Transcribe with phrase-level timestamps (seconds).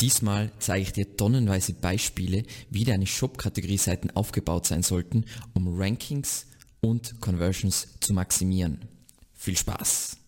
[0.00, 5.24] Diesmal zeige ich dir tonnenweise Beispiele, wie deine Shop-Kategorie-Seiten aufgebaut sein sollten,
[5.54, 6.46] um Rankings
[6.80, 8.78] und Conversions zu maximieren.
[9.34, 10.18] Viel Spaß!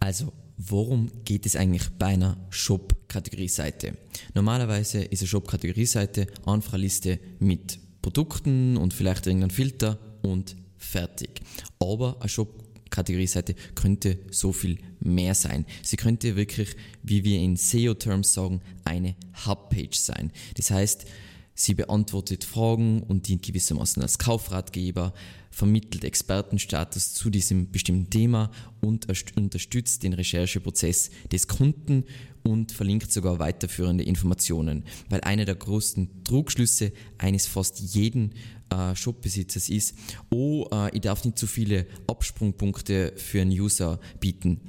[0.00, 3.96] Also, worum geht es eigentlich bei einer Shop-Kategorie-Seite?
[4.34, 11.40] Normalerweise ist eine Shop-Kategorie-Seite einfach eine Liste mit Produkten und vielleicht irgendein Filter und fertig.
[11.78, 15.66] Aber eine Shop-Kategorie-Seite könnte so viel mehr sein.
[15.82, 19.14] Sie könnte wirklich, wie wir in SEO-Terms sagen, eine
[19.46, 20.32] Hub-Page sein.
[20.56, 21.06] Das heißt,
[21.54, 25.12] sie beantwortet Fragen und dient gewissermaßen als Kaufratgeber,
[25.50, 28.50] vermittelt Expertenstatus zu diesem bestimmten Thema
[28.80, 29.06] und
[29.36, 32.04] unterstützt den Rechercheprozess des Kunden
[32.42, 34.84] und verlinkt sogar weiterführende Informationen.
[35.08, 38.34] Weil einer der größten Trugschlüsse eines fast jeden
[38.70, 39.94] äh, Shopbesitzers ist,
[40.30, 44.60] oh, äh, ich darf nicht zu viele Absprungpunkte für einen User bieten.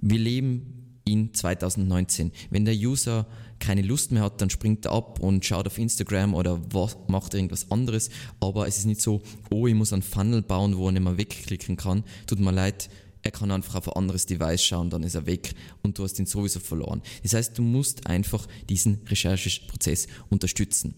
[0.00, 2.32] Wir leben in 2019.
[2.50, 3.26] Wenn der User
[3.58, 7.34] keine Lust mehr hat, dann springt er ab und schaut auf Instagram oder was, macht
[7.34, 8.10] irgendwas anderes.
[8.40, 11.18] Aber es ist nicht so, oh, ich muss einen Funnel bauen, wo er nicht mehr
[11.18, 12.04] wegklicken kann.
[12.26, 12.88] Tut mir leid,
[13.22, 16.18] er kann einfach auf ein anderes Device schauen, dann ist er weg und du hast
[16.18, 17.02] ihn sowieso verloren.
[17.22, 20.94] Das heißt, du musst einfach diesen Rechercheprozess unterstützen.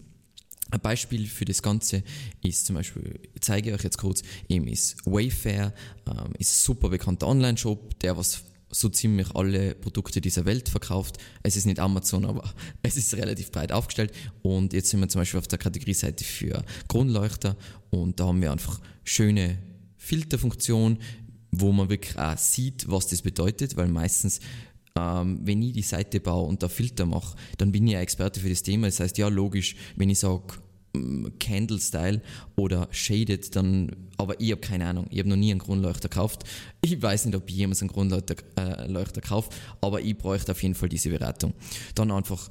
[0.71, 2.03] Ein Beispiel für das Ganze
[2.41, 5.73] ist zum Beispiel, ich zeige euch jetzt kurz, eben ist Wayfair,
[6.07, 11.17] ähm, ist ein super bekannter Online-Shop, der was so ziemlich alle Produkte dieser Welt verkauft.
[11.43, 14.11] Es ist nicht Amazon, aber es ist relativ breit aufgestellt.
[14.41, 17.55] Und jetzt sind wir zum Beispiel auf der Kategorieseite für Kronleuchter
[17.91, 19.59] und da haben wir einfach schöne
[19.97, 20.99] Filterfunktion,
[21.51, 24.39] wo man wirklich auch sieht, was das bedeutet, weil meistens
[24.97, 28.39] ähm, wenn ich die Seite baue und da Filter mache, dann bin ich ja Experte
[28.39, 28.87] für das Thema.
[28.87, 30.55] Das heißt, ja, logisch, wenn ich sage,
[31.39, 32.21] Candle Style
[32.55, 36.43] oder Shaded, dann, aber ich habe keine Ahnung, ich habe noch nie einen Kronleuchter gekauft.
[36.81, 40.87] Ich weiß nicht, ob jemand einen Kronleuchter äh, kauft, aber ich bräuchte auf jeden Fall
[40.87, 41.55] diese Beratung.
[41.95, 42.47] Dann einfach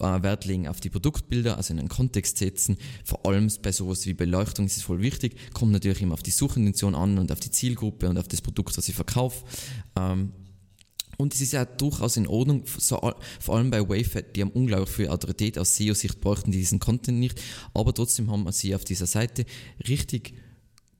[0.00, 2.76] äh, Wert legen auf die Produktbilder, also in einen Kontext setzen.
[3.04, 5.36] Vor allem bei sowas wie Beleuchtung ist es voll wichtig.
[5.54, 8.76] Kommt natürlich immer auf die Suchintention an und auf die Zielgruppe und auf das Produkt,
[8.76, 9.44] das ich verkaufe.
[9.96, 10.32] Ähm,
[11.16, 15.08] und es ist ja durchaus in Ordnung, vor allem bei Wayfair, die haben unglaublich viel
[15.08, 15.58] Autorität.
[15.58, 17.40] Aus SEO-Sicht bräuchten die diesen Content nicht,
[17.74, 19.44] aber trotzdem haben sie auf dieser Seite
[19.88, 20.34] richtig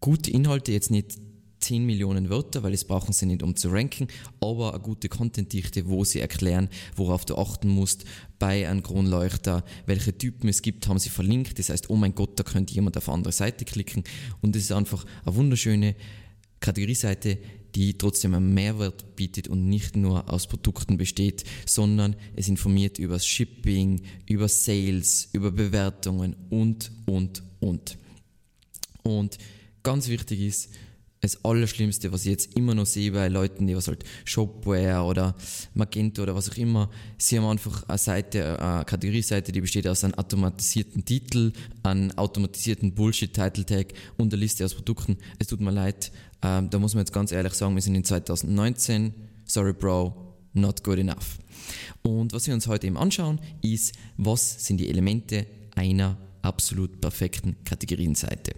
[0.00, 1.18] gute Inhalte, jetzt nicht
[1.60, 4.08] 10 Millionen Wörter, weil das brauchen sie nicht, um zu ranken,
[4.40, 8.04] aber eine gute Contentdichte, wo sie erklären, worauf du achten musst
[8.38, 11.58] bei einem Kronleuchter, welche Typen es gibt, haben sie verlinkt.
[11.58, 14.04] Das heißt, oh mein Gott, da könnte jemand auf eine andere Seite klicken.
[14.42, 15.96] Und es ist einfach eine wunderschöne
[16.60, 17.38] Kategorieseite,
[17.76, 23.18] die trotzdem einen Mehrwert bietet und nicht nur aus Produkten besteht, sondern es informiert über
[23.18, 27.98] Shipping, über Sales, über Bewertungen und, und, und.
[29.02, 29.36] Und
[29.82, 30.70] ganz wichtig ist,
[31.26, 35.34] das Allerschlimmste, was ich jetzt immer noch sehe bei Leuten, die was halt Shopware oder
[35.74, 40.04] Magento oder was auch immer, sie haben einfach eine Seite, eine Kategorieseite, die besteht aus
[40.04, 45.16] einem automatisierten Titel, einem automatisierten Bullshit-Title-Tag und einer Liste aus Produkten.
[45.38, 48.04] Es tut mir leid, ähm, da muss man jetzt ganz ehrlich sagen, wir sind in
[48.04, 49.14] 2019,
[49.44, 50.14] sorry Bro,
[50.54, 51.38] not good enough.
[52.02, 57.56] Und was wir uns heute eben anschauen, ist, was sind die Elemente einer absolut perfekten
[57.64, 58.52] Kategorienseite.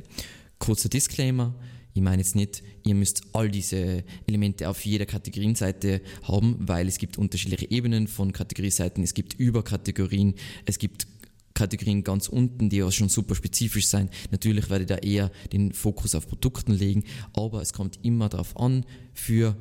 [0.59, 1.55] Kurzer Disclaimer,
[1.95, 6.99] ich meine jetzt nicht, ihr müsst all diese Elemente auf jeder Kategorienseite haben, weil es
[6.99, 10.35] gibt unterschiedliche Ebenen von Kategorieseiten, es gibt Überkategorien,
[10.65, 11.07] es gibt
[11.55, 14.11] Kategorien ganz unten, die auch schon super spezifisch sein.
[14.31, 18.57] Natürlich werde ich da eher den Fokus auf Produkten legen, aber es kommt immer darauf
[18.57, 19.57] an, für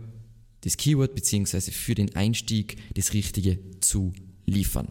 [0.62, 1.72] das Keyword bzw.
[1.72, 4.14] für den Einstieg das Richtige zu
[4.46, 4.90] liefern.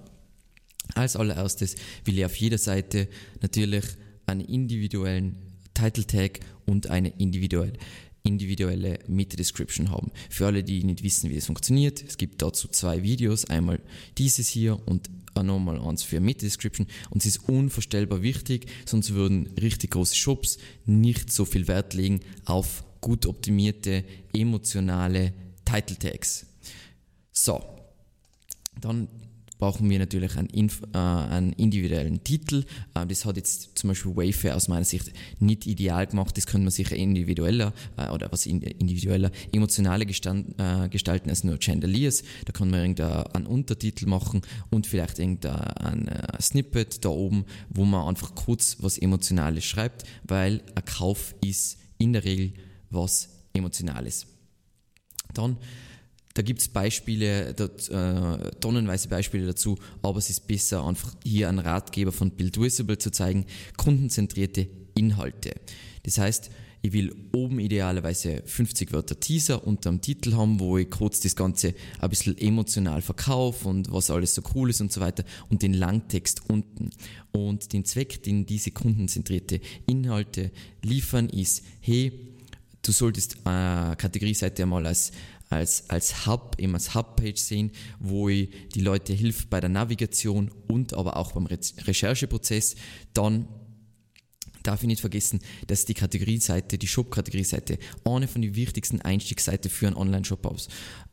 [0.94, 3.08] Als allererstes will ich auf jeder Seite
[3.40, 3.84] natürlich
[4.26, 5.36] einen individuellen
[5.76, 7.74] Title Tag und eine individuelle,
[8.22, 10.10] individuelle Meta-Description haben.
[10.30, 13.80] Für alle, die nicht wissen, wie es funktioniert, es gibt dazu zwei Videos, einmal
[14.18, 19.90] dieses hier und nochmal eins für Meta-Description und es ist unvorstellbar wichtig, sonst würden richtig
[19.90, 24.02] große Shops nicht so viel Wert legen auf gut optimierte,
[24.32, 25.34] emotionale
[25.66, 26.46] Title Tags.
[27.32, 27.62] So,
[28.80, 29.08] dann
[29.58, 32.64] brauchen wir natürlich einen, Inf äh, einen individuellen Titel.
[32.94, 36.36] Äh, das hat jetzt zum Beispiel Wayfair aus meiner Sicht nicht ideal gemacht.
[36.36, 42.22] Das könnte man sicher individueller äh, oder was individueller, emotionaler äh, gestalten als nur Chandeliers.
[42.44, 48.08] Da kann man irgendeinen Untertitel machen und vielleicht irgendein äh, Snippet da oben, wo man
[48.08, 52.52] einfach kurz was Emotionales schreibt, weil ein Kauf ist in der Regel
[52.90, 54.26] was Emotionales.
[55.34, 55.56] Dann
[56.36, 61.48] da gibt es Beispiele, dort, äh, tonnenweise Beispiele dazu, aber es ist besser, einfach hier
[61.48, 63.46] einen Ratgeber von Build Visible zu zeigen,
[63.78, 65.54] kundenzentrierte Inhalte.
[66.02, 66.50] Das heißt,
[66.82, 71.34] ich will oben idealerweise 50 Wörter Teaser unter dem Titel haben, wo ich kurz das
[71.34, 75.62] Ganze ein bisschen emotional verkaufe und was alles so cool ist und so weiter und
[75.62, 76.90] den Langtext unten.
[77.32, 80.52] Und den Zweck, den diese kundenzentrierte Inhalte
[80.82, 82.12] liefern, ist, hey,
[82.82, 85.12] du solltest eine Kategorieseite einmal als
[85.48, 90.50] als, als Hub, eben als Hubpage sehen, wo ich die Leute hilft bei der Navigation
[90.68, 92.76] und aber auch beim Re Rechercheprozess.
[93.14, 93.48] Dann
[94.66, 99.86] darf ich nicht vergessen, dass die Kategorieseite, die Shop-Kategorieseite, eine von den wichtigsten Einstiegsseiten für
[99.86, 100.56] einen Online-Shop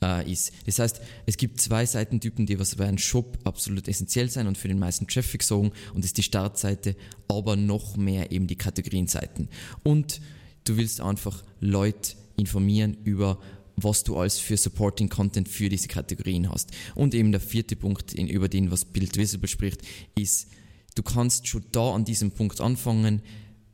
[0.01, 0.51] äh, ist.
[0.65, 4.57] Das heißt, es gibt zwei Seitentypen, die was bei einem Shop absolut essentiell sein und
[4.57, 6.95] für den meisten Traffic sorgen und das ist die Startseite,
[7.27, 9.49] aber noch mehr eben die Kategorienseiten.
[9.83, 10.19] Und
[10.63, 13.39] du willst einfach Leute informieren über
[13.75, 16.71] was du als für Supporting Content für diese Kategorien hast.
[16.95, 19.81] Und eben der vierte Punkt, über den was Build Visible spricht,
[20.15, 20.47] ist,
[20.95, 23.21] du kannst schon da an diesem Punkt anfangen,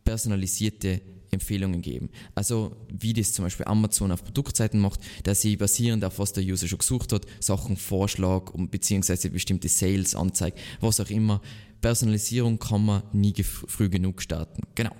[0.04, 1.02] personalisierte
[1.32, 2.10] Empfehlungen geben.
[2.36, 6.44] Also wie das zum Beispiel Amazon auf Produktseiten macht, dass sie basierend auf was der
[6.44, 11.42] User schon gesucht hat, Sachen Vorschlag beziehungsweise bestimmte Sales anzeigt, was auch immer.
[11.82, 14.64] Personalisierung kann man nie früh genug starten.
[14.76, 14.96] Genau.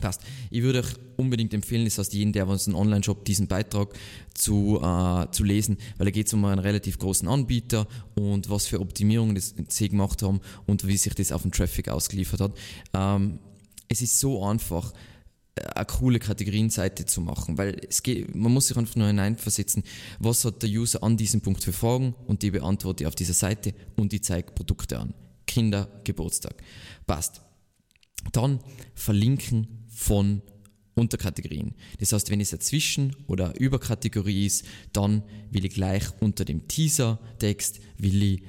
[0.00, 0.22] Passt.
[0.50, 3.94] Ich würde euch unbedingt empfehlen, das heißt jeden, der uns einen Online-Shop, diesen Beitrag
[4.34, 8.66] zu, äh, zu lesen, weil da geht es um einen relativ großen Anbieter und was
[8.66, 12.58] für Optimierungen sie gemacht haben und wie sich das auf den Traffic ausgeliefert hat.
[12.94, 13.38] Ähm,
[13.88, 14.92] es ist so einfach,
[15.54, 19.84] äh, eine coole Kategorienseite zu machen, weil es geht, man muss sich einfach nur hineinversetzen,
[20.18, 23.34] was hat der User an diesem Punkt für Fragen und die beantworte ich auf dieser
[23.34, 25.14] Seite und die zeigt Produkte an.
[25.46, 26.54] Kinder, Geburtstag.
[27.06, 27.42] Passt.
[28.32, 28.60] Dann
[28.94, 30.42] verlinken von
[30.94, 31.74] Unterkategorien.
[32.00, 36.68] Das heißt, wenn es eine Zwischen- oder Überkategorie ist, dann will ich gleich unter dem
[36.68, 38.42] Teaser-Text will ich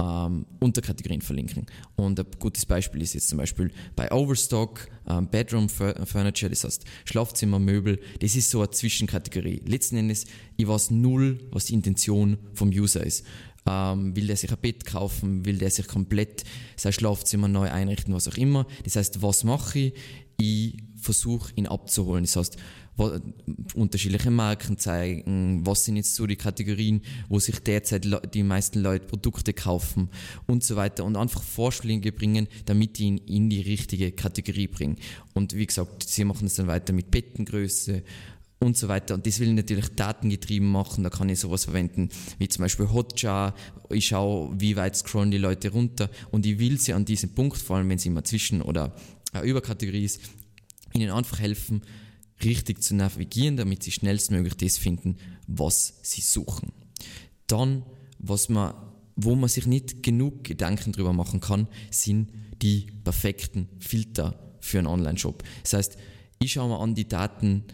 [0.00, 1.66] ähm, Unterkategorien verlinken.
[1.96, 6.84] Und ein gutes Beispiel ist jetzt zum Beispiel bei Overstock, ähm, Bedroom Furniture, das heißt
[7.04, 9.62] Schlafzimmermöbel, das ist so eine Zwischenkategorie.
[9.66, 10.26] Letzten Endes,
[10.56, 13.24] ich weiß null, was die Intention vom User ist.
[13.66, 16.44] Ähm, will der sich ein Bett kaufen, will der sich komplett
[16.76, 18.66] sein Schlafzimmer neu einrichten, was auch immer.
[18.84, 19.94] Das heißt, was mache ich?
[20.40, 22.24] Ich versuche ihn abzuholen.
[22.24, 22.56] Das heißt,
[23.74, 29.06] unterschiedliche Marken zeigen, was sind jetzt so die Kategorien, wo sich derzeit die meisten Leute
[29.06, 30.08] Produkte kaufen
[30.46, 34.96] und so weiter und einfach Vorschläge bringen, damit die ihn in die richtige Kategorie bringen.
[35.34, 38.02] Und wie gesagt, sie machen es dann weiter mit Bettengröße,
[38.60, 39.14] und so weiter.
[39.14, 41.04] Und das will ich natürlich datengetrieben machen.
[41.04, 42.08] Da kann ich sowas verwenden
[42.38, 43.54] wie zum Beispiel Hotjar.
[43.90, 47.56] Ich schaue, wie weit scrollen die Leute runter und ich will sie an diesem Punkt,
[47.56, 48.94] vor allem wenn sie immer zwischen oder
[49.32, 50.20] äh, Überkategorie ist,
[50.92, 51.82] ihnen einfach helfen,
[52.42, 55.16] richtig zu navigieren, damit sie schnellstmöglich das finden,
[55.46, 56.72] was sie suchen.
[57.46, 57.84] Dann,
[58.18, 58.74] was man,
[59.16, 62.30] wo man sich nicht genug Gedanken drüber machen kann, sind
[62.62, 65.42] die perfekten Filter für einen Online-Shop.
[65.62, 65.98] Das heißt,
[66.40, 67.64] ich schaue mir an die Daten,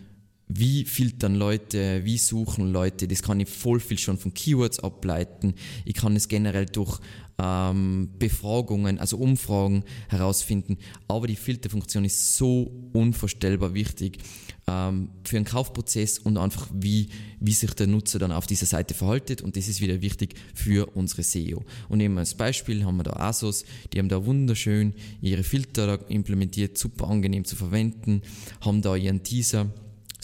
[0.48, 5.54] wie filtern Leute, wie suchen Leute, das kann ich voll viel schon von Keywords ableiten.
[5.84, 7.00] Ich kann es generell durch
[7.38, 10.78] ähm, Befragungen, also Umfragen herausfinden.
[11.08, 14.18] Aber die Filterfunktion ist so unvorstellbar wichtig
[14.66, 17.08] ähm, für einen Kaufprozess und einfach wie,
[17.40, 19.42] wie sich der Nutzer dann auf dieser Seite verhaltet.
[19.42, 21.64] Und das ist wieder wichtig für unsere SEO.
[21.88, 26.78] Und eben als Beispiel haben wir da ASOS, die haben da wunderschön ihre Filter implementiert,
[26.78, 28.22] super angenehm zu verwenden,
[28.60, 29.72] haben da ihren Teaser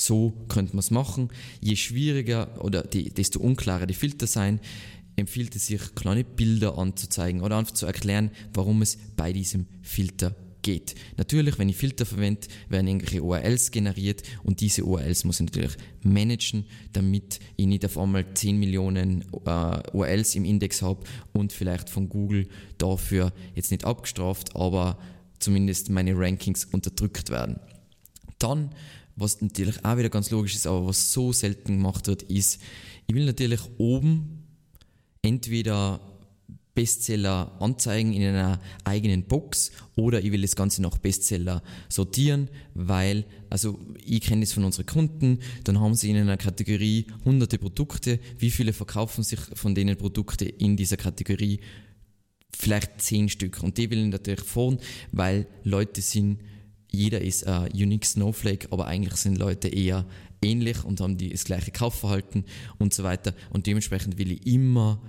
[0.00, 1.28] so könnte man es machen.
[1.60, 4.60] Je schwieriger oder die, desto unklarer die Filter sein,
[5.16, 10.34] empfiehlt es sich, kleine Bilder anzuzeigen oder einfach zu erklären, warum es bei diesem Filter
[10.62, 10.94] geht.
[11.16, 15.76] Natürlich, wenn ich Filter verwende, werden irgendwelche URLs generiert und diese URLs muss ich natürlich
[16.02, 21.88] managen, damit ich nicht auf einmal 10 Millionen äh, URLs im Index habe und vielleicht
[21.90, 24.98] von Google dafür jetzt nicht abgestraft, aber
[25.38, 27.58] zumindest meine Rankings unterdrückt werden.
[28.38, 28.70] Dann,
[29.20, 32.60] was natürlich auch wieder ganz logisch ist, aber was so selten gemacht wird, ist,
[33.06, 34.44] ich will natürlich oben
[35.22, 36.00] entweder
[36.74, 43.24] Bestseller anzeigen in einer eigenen Box oder ich will das Ganze nach Bestseller sortieren, weil,
[43.50, 48.20] also ich kenne das von unseren Kunden, dann haben sie in einer Kategorie hunderte Produkte,
[48.38, 51.60] wie viele verkaufen sich von denen Produkte in dieser Kategorie?
[52.56, 54.78] Vielleicht zehn Stück und die will ich natürlich vorn,
[55.12, 56.38] weil Leute sind,
[56.90, 60.06] jeder ist ein Unique Snowflake, aber eigentlich sind Leute eher
[60.42, 62.44] ähnlich und haben die, das gleiche Kaufverhalten
[62.78, 63.34] und so weiter.
[63.50, 65.00] Und dementsprechend will ich immer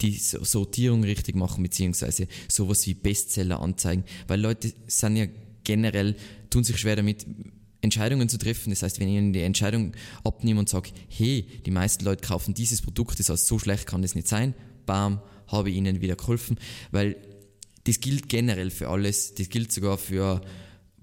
[0.00, 5.26] die Sortierung richtig machen, beziehungsweise sowas wie Bestseller anzeigen, weil Leute sind ja
[5.62, 6.16] generell,
[6.50, 7.26] tun sich schwer damit,
[7.80, 8.70] Entscheidungen zu treffen.
[8.70, 9.92] Das heißt, wenn ich ihnen die Entscheidung
[10.24, 14.02] abnehme und sage, hey, die meisten Leute kaufen dieses Produkt, das heißt, so schlecht kann
[14.02, 14.54] das nicht sein,
[14.86, 16.58] bam, habe ich ihnen wieder geholfen,
[16.90, 17.16] weil
[17.84, 20.40] das gilt generell für alles, das gilt sogar für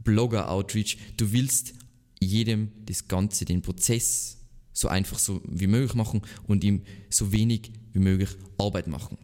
[0.03, 0.97] Blogger-Outreach.
[1.17, 1.73] Du willst
[2.19, 4.37] jedem das Ganze, den Prozess
[4.73, 9.17] so einfach so wie möglich machen und ihm so wenig wie möglich Arbeit machen.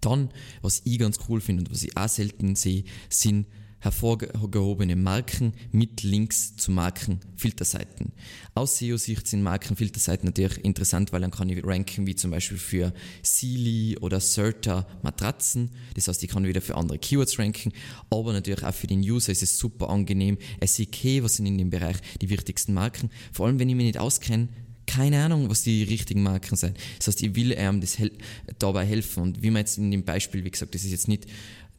[0.00, 0.30] Dann,
[0.62, 3.46] was ich ganz cool finde und was ich auch selten sehe, sind
[3.84, 8.12] hervorgehobene Marken mit Links zu Markenfilterseiten.
[8.54, 12.94] Aus SEO-Sicht sind Markenfilterseiten natürlich interessant, weil dann kann ich ranken, wie zum Beispiel für
[13.22, 15.70] Sealy oder Certa Matratzen.
[15.94, 17.72] Das heißt, ich kann wieder für andere Keywords ranken,
[18.08, 20.38] aber natürlich auch für den User ist es super angenehm.
[20.60, 23.10] Es ist okay, was sind in dem Bereich die wichtigsten Marken.
[23.32, 24.48] Vor allem, wenn ich mich nicht auskenne,
[24.86, 26.78] keine Ahnung, was die richtigen Marken sind.
[26.98, 28.12] Das heißt, ich will ihm das hel
[28.58, 29.22] dabei helfen.
[29.22, 31.26] Und wie man jetzt in dem Beispiel, wie gesagt, das ist jetzt nicht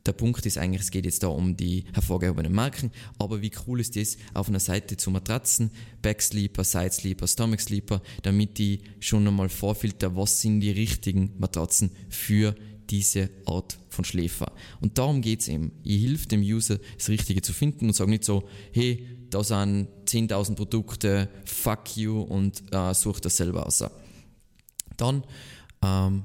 [0.05, 3.79] der Punkt ist eigentlich, es geht jetzt da um die hervorgehobenen Marken, aber wie cool
[3.79, 5.71] ist das auf einer Seite zu Matratzen,
[6.01, 12.55] Backsleeper, Sidesleeper, Stomach Sleeper, damit die schon einmal vorfilter, was sind die richtigen Matratzen für
[12.89, 14.51] diese Art von Schläfer.
[14.79, 15.71] Und darum geht es eben.
[15.83, 19.87] Ich hilft dem User, das Richtige zu finden und sage nicht so, hey, da sind
[20.05, 23.83] 10.000 Produkte, fuck you und äh, such das selber aus.
[24.97, 25.23] Dann
[25.85, 26.23] ähm,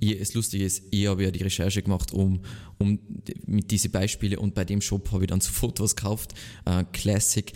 [0.18, 2.40] das Lustige ist, ich habe ja die Recherche gemacht, um,
[2.78, 2.98] um
[3.46, 7.52] mit diesen Beispielen und bei dem Shop habe ich dann sofort was gekauft, äh, Classic.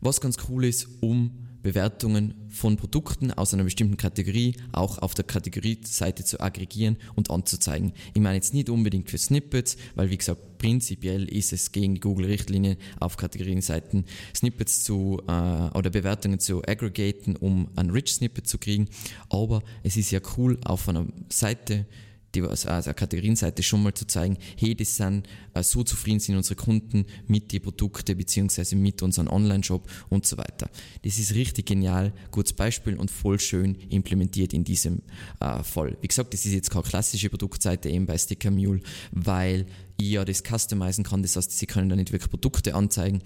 [0.00, 1.30] Was ganz cool ist, um
[1.64, 7.94] Bewertungen von Produkten aus einer bestimmten Kategorie auch auf der Kategorieseite zu aggregieren und anzuzeigen.
[8.12, 12.00] Ich meine jetzt nicht unbedingt für Snippets, weil wie gesagt, prinzipiell ist es gegen die
[12.00, 14.04] Google-Richtlinie auf Kategorienseiten
[14.36, 15.32] Snippets zu äh,
[15.76, 18.88] oder Bewertungen zu aggregaten, um ein Rich Snippet zu kriegen.
[19.30, 21.86] Aber es ist ja cool auf einer Seite,
[22.34, 26.56] die, also Kategorienseite schon mal zu zeigen, hey, das sind, äh, so zufrieden sind unsere
[26.56, 30.68] Kunden mit den Produkten beziehungsweise mit unserem Online-Shop und so weiter.
[31.02, 35.02] Das ist richtig genial, gutes Beispiel und voll schön implementiert in diesem
[35.40, 35.96] äh, Fall.
[36.00, 38.80] Wie gesagt, das ist jetzt keine klassische Produktseite eben bei Sticker Mule,
[39.12, 43.22] weil ich ja das customizen kann, das heißt, sie können da nicht wirklich Produkte anzeigen,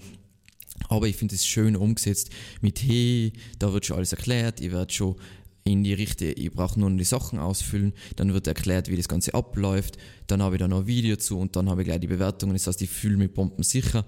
[0.87, 2.29] aber ich finde es schön umgesetzt
[2.61, 5.15] mit, hey, da wird schon alles erklärt, ihr werdet schon
[5.63, 9.33] in die Richtung, ich brauche nur die Sachen ausfüllen, dann wird erklärt, wie das Ganze
[9.33, 9.97] abläuft,
[10.27, 12.53] dann habe ich da noch ein Video zu und dann habe ich gleich die Bewertungen,
[12.53, 14.05] das heißt, ich fühle mich bombensicher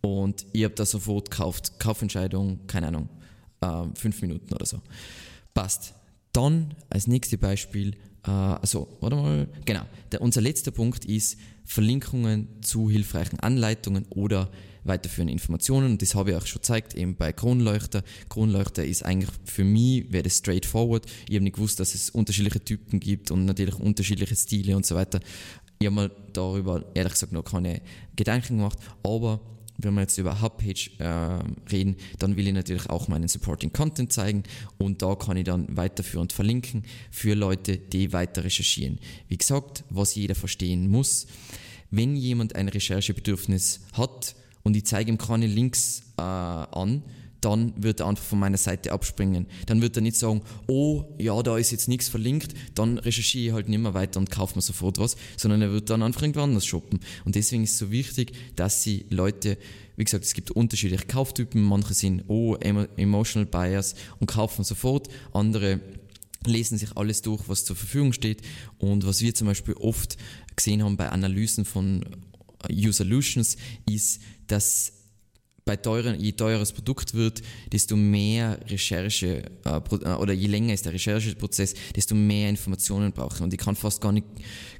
[0.00, 3.08] und ich habe da sofort gekauft, Kaufentscheidung, keine Ahnung,
[3.60, 4.80] äh, fünf Minuten oder so.
[5.54, 5.94] Passt.
[6.32, 12.48] Dann als nächstes Beispiel, äh, also, warte mal, genau, der, unser letzter Punkt ist Verlinkungen
[12.62, 14.50] zu hilfreichen Anleitungen oder
[14.84, 15.92] weiterführende Informationen.
[15.92, 18.02] Und das habe ich auch schon gezeigt, eben bei Kronleuchter.
[18.28, 21.06] Kronleuchter ist eigentlich für mich, wäre das straightforward.
[21.28, 24.94] Ich habe nicht gewusst, dass es unterschiedliche Typen gibt und natürlich unterschiedliche Stile und so
[24.94, 25.20] weiter.
[25.78, 27.80] Ich habe mir darüber ehrlich gesagt noch keine
[28.14, 29.40] Gedanken gemacht, aber
[29.84, 31.38] wenn wir jetzt über Hubpage äh,
[31.70, 34.42] reden, dann will ich natürlich auch meinen Supporting Content zeigen
[34.78, 38.98] und da kann ich dann weiterführend verlinken für Leute, die weiter recherchieren.
[39.28, 41.26] Wie gesagt, was jeder verstehen muss,
[41.90, 47.02] wenn jemand ein Recherchebedürfnis hat, und ich zeige ihm keine Links äh, an,
[47.40, 49.46] dann wird er einfach von meiner Seite abspringen.
[49.66, 53.52] Dann wird er nicht sagen, oh, ja, da ist jetzt nichts verlinkt, dann recherchiere ich
[53.52, 56.40] halt nicht mehr weiter und kaufe mir sofort was, sondern er wird dann einfach irgendwo
[56.40, 57.00] anders shoppen.
[57.24, 59.56] Und deswegen ist es so wichtig, dass sie Leute,
[59.96, 65.80] wie gesagt, es gibt unterschiedliche Kauftypen, manche sind, oh, emotional buyers und kaufen sofort, andere
[66.46, 68.42] lesen sich alles durch, was zur Verfügung steht.
[68.78, 70.16] Und was wir zum Beispiel oft
[70.56, 72.04] gesehen haben bei Analysen von
[72.68, 74.92] U-Solutions ist, dass
[75.64, 80.84] bei teuren, je teurer Produkt wird, desto mehr Recherche äh, äh, oder je länger ist
[80.84, 83.40] der Rechercheprozess, desto mehr Informationen brauche ich.
[83.42, 84.26] Und ich kann fast gar nicht,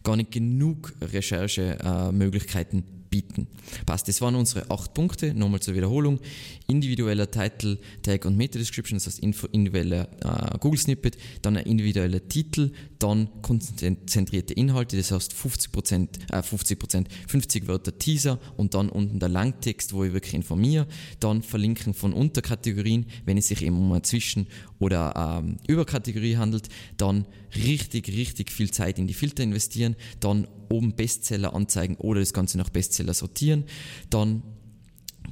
[0.02, 3.48] gar nicht genug Recherchemöglichkeiten äh, bieten.
[3.86, 5.34] Passt, das waren unsere acht Punkte.
[5.34, 6.20] Nochmal zur Wiederholung.
[6.68, 13.28] Individueller Title, Tag und Meta-Description, das heißt individueller äh, Google-Snippet, dann ein individueller Titel, dann
[13.42, 19.92] konzentrierte Inhalte, das heißt 50%, äh, 50%, 50 Wörter Teaser und dann unten der Langtext,
[19.92, 20.86] wo ich wirklich informiere,
[21.18, 24.46] dann Verlinken von Unterkategorien, wenn es sich eben um eine Zwischen-
[24.78, 30.94] oder ähm, Überkategorie handelt, dann richtig, richtig viel Zeit in die Filter investieren, dann oben
[30.94, 33.64] Bestseller anzeigen oder das Ganze nach Bestseller sortieren,
[34.10, 34.42] dann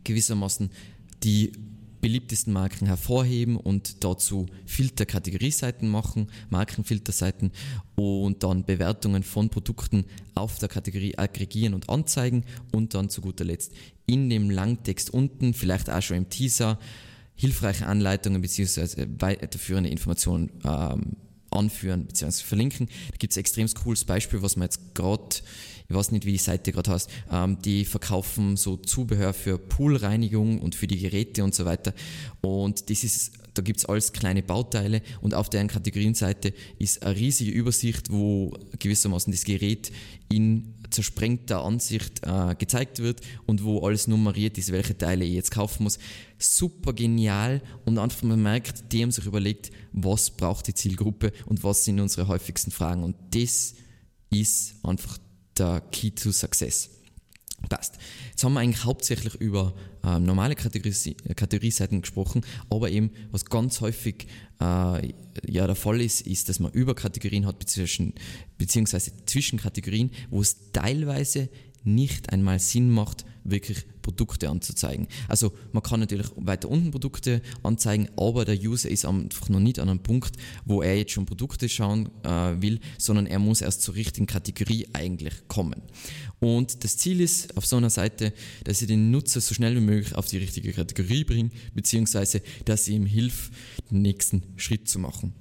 [0.04, 0.70] gewissermaßen
[1.22, 1.52] die
[2.00, 7.52] beliebtesten Marken hervorheben und dazu Filterkategorieseiten machen, Markenfilterseiten
[7.96, 13.44] und dann Bewertungen von Produkten auf der Kategorie aggregieren und anzeigen und dann zu guter
[13.44, 13.72] Letzt
[14.06, 16.78] in dem Langtext unten, vielleicht auch schon im Teaser,
[17.34, 19.06] hilfreiche Anleitungen bzw.
[19.18, 21.16] weiterführende Informationen ähm,
[21.58, 22.44] anführen bzw.
[22.44, 22.88] verlinken.
[23.10, 25.36] Da gibt es ein extrem cooles Beispiel, was man jetzt gerade,
[25.88, 30.60] ich weiß nicht, wie die Seite gerade heißt, ähm, die verkaufen so Zubehör für Poolreinigung
[30.60, 31.92] und für die Geräte und so weiter.
[32.40, 37.16] Und das ist, da gibt es alles kleine Bauteile und auf deren Kategorienseite ist eine
[37.16, 39.90] riesige Übersicht, wo gewissermaßen das Gerät
[40.28, 45.50] in zersprengter Ansicht äh, gezeigt wird und wo alles nummeriert ist, welche Teile ich jetzt
[45.50, 45.98] kaufen muss.
[46.38, 51.62] Super genial und einfach man merkt, die haben sich überlegt, was braucht die Zielgruppe und
[51.64, 53.74] was sind unsere häufigsten Fragen und das
[54.30, 55.18] ist einfach
[55.56, 56.90] der Key to Success.
[57.68, 57.98] Passt.
[58.30, 59.74] Jetzt haben wir eigentlich hauptsächlich über
[60.04, 64.26] ähm, normale Kategorie, Kategorieseiten gesprochen, aber eben, was ganz häufig
[64.60, 65.12] äh,
[65.46, 71.48] ja der Fall ist, ist, dass man Überkategorien hat, beziehungsweise Zwischenkategorien, wo es teilweise
[71.84, 75.06] nicht einmal Sinn macht, wirklich Produkte anzuzeigen.
[75.28, 79.78] Also man kann natürlich weiter unten Produkte anzeigen, aber der User ist einfach noch nicht
[79.78, 83.82] an einem Punkt, wo er jetzt schon Produkte schauen äh, will, sondern er muss erst
[83.82, 85.82] zur richtigen Kategorie eigentlich kommen.
[86.40, 88.32] Und das Ziel ist auf so einer Seite,
[88.64, 92.88] dass ich den Nutzer so schnell wie möglich auf die richtige Kategorie bringe, beziehungsweise dass
[92.88, 93.52] ich ihm hilft,
[93.90, 95.34] den nächsten Schritt zu machen.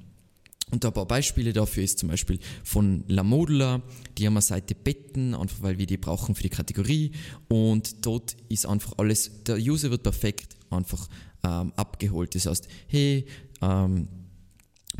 [0.70, 3.82] Und ein paar Beispiele dafür ist zum Beispiel von La Modula,
[4.18, 7.12] die haben eine Seite Betten, einfach weil wir die brauchen für die Kategorie.
[7.48, 11.08] Und dort ist einfach alles, der User wird perfekt einfach
[11.44, 12.36] ähm, abgeholt.
[12.36, 13.26] Das heißt, hey,
[13.62, 14.10] ähm,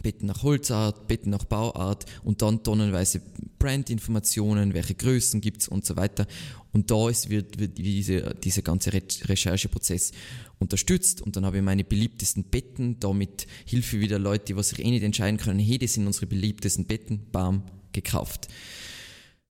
[0.08, 3.22] Betten nach Holzart, Betten nach Bauart und dann tonnenweise
[3.60, 6.26] Brandinformationen, welche Größen gibt's und so weiter.
[6.72, 10.14] Und da ist, wird, wird diese, dieser ganze Rechercheprozess
[10.60, 14.90] unterstützt und dann habe ich meine beliebtesten Betten, damit Hilfe wieder Leute, die sich eh
[14.90, 18.48] nicht entscheiden können, hey, das sind unsere beliebtesten Betten, bam, gekauft.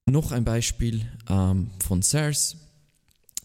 [0.09, 2.57] Noch ein Beispiel ähm, von SARS,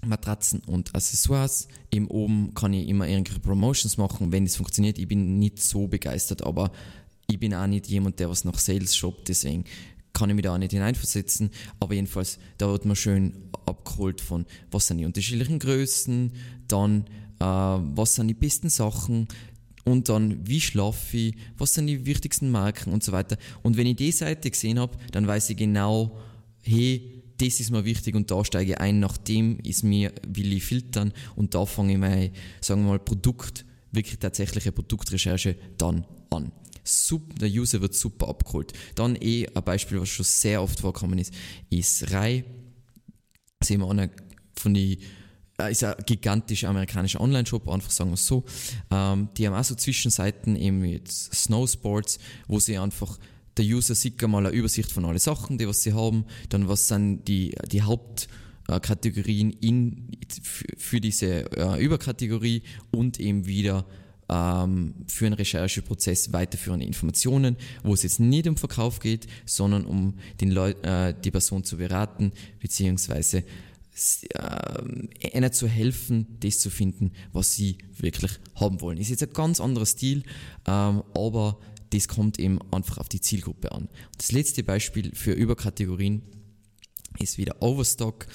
[0.05, 1.69] Matratzen und Accessoires.
[1.91, 4.99] Eben oben kann ich immer irgendwelche Promotions machen, wenn es funktioniert.
[4.99, 6.73] Ich bin nicht so begeistert, aber
[7.29, 9.65] ich bin auch nicht jemand, der was nach Sales shoppt, deswegen
[10.13, 11.51] kann ich mich da auch nicht hineinversetzen.
[11.81, 16.33] Aber jedenfalls, da wird man schön abgeholt von, was sind die unterschiedlichen Größen,
[16.69, 17.05] dann
[17.41, 19.29] äh, was sind die besten Sachen
[19.85, 23.37] und dann wie schlafe ich, was sind die wichtigsten Marken und so weiter.
[23.63, 26.19] Und wenn ich die Seite gesehen habe, dann weiß ich genau,
[26.63, 30.65] hey, das ist mir wichtig und da steige ich ein, nachdem ist mir, will ich
[30.65, 36.53] filtern und da fange ich meine, sagen wir mal, Produkt, wirklich tatsächliche Produktrecherche dann an.
[36.85, 38.73] Super, der User wird super abgeholt.
[38.95, 41.33] Dann eh ein Beispiel, was schon sehr oft vorkommen ist,
[41.71, 42.45] ist Rai.
[43.63, 44.11] Sehen wir eine
[44.55, 44.99] von äh,
[45.71, 48.45] ist ein gigantischer amerikanischer Online-Shop, einfach sagen wir es so.
[48.91, 52.19] Ähm, die haben auch so Zwischenseiten eben mit Snowsports,
[52.49, 53.19] wo sie einfach
[53.57, 56.89] der User sieht einmal eine Übersicht von allen Sachen, die was sie haben, dann was
[56.89, 60.09] sind die, die Hauptkategorien in,
[60.79, 63.85] für diese äh, Überkategorie und eben wieder
[64.33, 70.15] ähm, für einen Rechercheprozess weiterführende Informationen, wo es jetzt nicht um Verkauf geht, sondern um
[70.41, 73.45] den Leut, äh, die Person zu beraten, beziehungsweise
[74.35, 78.97] äh, ihnen zu helfen, das zu finden, was sie wirklich haben wollen.
[78.97, 80.23] Ist jetzt ein ganz anderer Stil,
[80.67, 81.59] ähm, aber
[81.91, 83.91] das kommt eben einfach auf die Zielgruppe an.
[84.17, 86.23] Das letzte Beispiel für Überkategorien
[87.19, 88.27] ist wieder Overstock,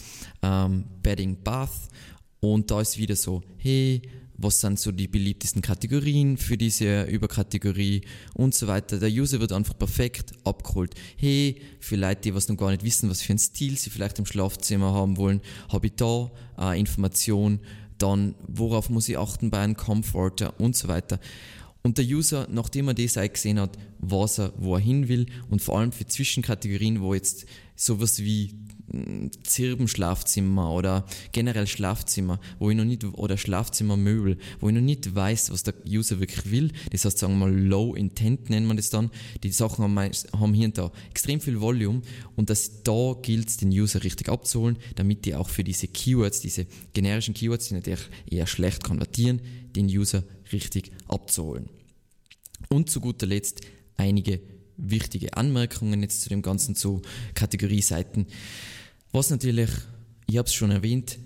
[0.44, 1.90] ähm, Bedding Bath
[2.40, 4.04] und da ist wieder so, hey,
[4.38, 8.02] was sind so die beliebtesten Kategorien für diese Überkategorie
[8.34, 9.00] und so weiter.
[9.00, 10.94] Der User wird einfach perfekt abgeholt.
[11.18, 14.20] Hey, für Leute, die was noch gar nicht wissen, was für einen Stil sie vielleicht
[14.20, 17.60] im Schlafzimmer haben wollen, habe ich da äh, Information,
[17.98, 21.20] dann worauf muss ich achten bei einem Comforter und so weiter.
[21.82, 25.62] Und der User, nachdem er das gesehen hat, weiß er, wo er hin will und
[25.62, 27.46] vor allem für Zwischenkategorien, wo jetzt
[27.76, 28.54] sowas wie
[29.44, 35.52] Zirbenschlafzimmer oder generell Schlafzimmer, wo ich noch nicht, oder Schlafzimmermöbel, wo ich noch nicht weiß,
[35.52, 36.72] was der User wirklich will.
[36.92, 39.12] Das heißt, sagen wir mal, Low Intent nennt man das dann.
[39.44, 42.02] Die Sachen haben, haben hier und da extrem viel Volume
[42.36, 46.40] und das, da gilt es, den User richtig abzuholen, damit die auch für diese Keywords,
[46.40, 49.42] diese generischen Keywords, die natürlich eher schlecht konvertieren,
[49.76, 50.24] den User
[50.54, 51.70] richtig abzuholen.
[52.70, 53.62] Und zu guter Letzt
[53.98, 54.40] einige
[54.78, 57.02] wichtige Anmerkungen jetzt zu dem Ganzen zu
[57.34, 58.28] Kategorieseiten.
[59.12, 59.70] Was natürlich,
[60.30, 61.18] ich habe es schon erwähnt,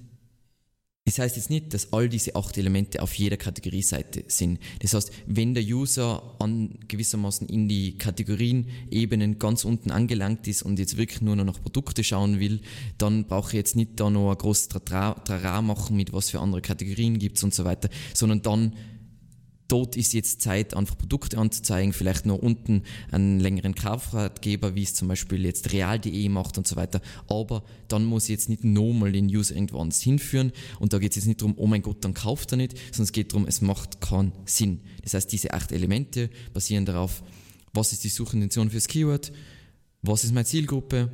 [1.06, 4.60] das heißt jetzt nicht, dass all diese acht Elemente auf jeder Kategorieseite sind.
[4.80, 10.78] Das heißt, wenn der User an gewissermaßen in die Kategorienebenen ganz unten angelangt ist und
[10.78, 12.62] jetzt wirklich nur noch nach Produkte schauen will,
[13.00, 16.62] dann brauche ich jetzt nicht da noch ein großes Trara machen mit was für andere
[16.62, 18.74] Kategorien gibt's und so weiter, sondern dann
[19.72, 24.94] dort ist jetzt Zeit, einfach Produkte anzuzeigen, vielleicht noch unten einen längeren Kaufratgeber, wie es
[24.94, 27.02] zum Beispiel jetzt real.de macht und so weiter.
[27.28, 31.12] Aber dann muss ich jetzt nicht nochmal den User irgendwo anders hinführen und da geht
[31.12, 33.48] es jetzt nicht darum, oh mein Gott, dann kauft er nicht, sondern es geht darum,
[33.48, 34.82] es macht keinen Sinn.
[35.04, 37.24] Das heißt, diese acht Elemente basieren darauf,
[37.74, 39.32] was ist die Suchintention fürs Keyword,
[40.02, 41.10] was ist meine Zielgruppe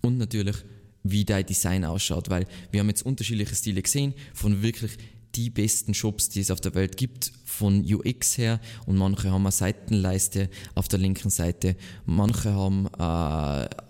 [0.00, 0.56] und natürlich,
[1.02, 4.92] wie dein Design ausschaut, weil wir haben jetzt unterschiedliche Stile gesehen, von wirklich
[5.34, 8.60] die besten Shops, die es auf der Welt gibt, von UX her.
[8.86, 13.02] Und manche haben eine Seitenleiste auf der linken Seite, manche haben äh,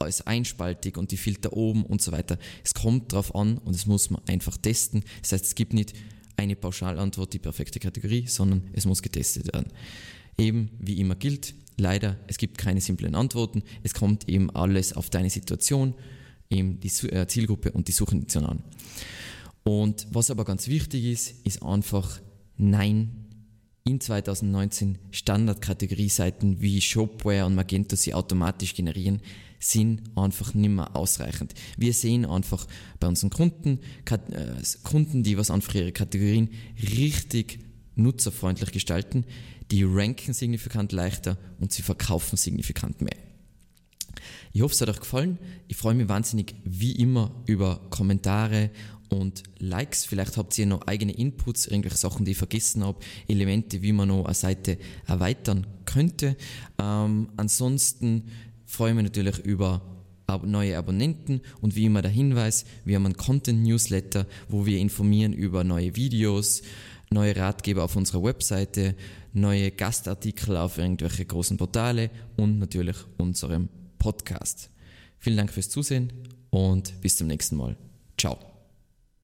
[0.03, 2.39] als einspaltig und die Filter oben und so weiter.
[2.65, 5.05] Es kommt drauf an und es muss man einfach testen.
[5.23, 5.95] Das heißt, es gibt nicht
[6.37, 9.69] eine Pauschalantwort, die perfekte Kategorie, sondern es muss getestet werden.
[10.39, 13.63] Eben wie immer gilt, leider, es gibt keine simplen Antworten.
[13.83, 15.95] Es kommt eben alles auf deine Situation,
[16.49, 18.63] eben die äh, Zielgruppe und die Suchintention an.
[19.69, 22.23] Und was aber ganz wichtig ist, ist einfach
[22.57, 23.27] Nein.
[23.85, 29.21] In 2019 Standardkategorieseiten wie Shopware und Magento sie automatisch generieren,
[29.61, 31.53] sind einfach nicht mehr ausreichend.
[31.77, 32.67] Wir sehen einfach
[32.99, 36.49] bei unseren Kunden, äh, Kunden, die was einfach ihre Kategorien
[36.81, 37.59] richtig
[37.95, 39.27] nutzerfreundlich gestalten,
[39.71, 43.17] die ranken signifikant leichter und sie verkaufen signifikant mehr.
[44.53, 45.39] Ich hoffe, es hat euch gefallen.
[45.69, 48.71] Ich freue mich wahnsinnig wie immer über Kommentare
[49.09, 50.05] und Likes.
[50.05, 54.09] Vielleicht habt ihr noch eigene Inputs, irgendwelche Sachen, die ich vergessen habe, Elemente, wie man
[54.09, 56.37] noch eine Seite erweitern könnte.
[56.81, 58.25] Ähm, ansonsten
[58.67, 59.83] freue ich mich natürlich über
[60.43, 65.65] neue Abonnenten und wie immer der Hinweis, wir haben einen Content-Newsletter, wo wir informieren über
[65.65, 66.63] neue Videos,
[67.11, 68.95] neue Ratgeber auf unserer Webseite,
[69.33, 74.71] neue Gastartikel auf irgendwelche großen Portale und natürlich unserem Podcast.
[75.19, 76.13] Vielen Dank fürs Zusehen
[76.51, 77.77] und bis zum nächsten Mal.
[78.19, 78.48] Ciao.